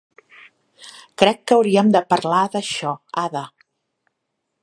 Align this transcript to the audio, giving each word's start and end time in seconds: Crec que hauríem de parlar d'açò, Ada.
Crec 1.23 1.43
que 1.51 1.57
hauríem 1.57 1.91
de 1.97 2.01
parlar 2.13 2.41
d'açò, 2.55 2.97
Ada. 3.27 3.47